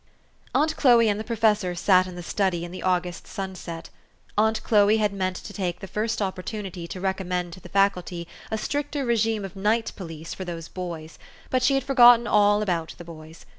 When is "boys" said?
10.69-11.19, 13.05-13.45